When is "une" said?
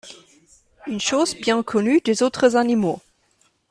0.87-0.99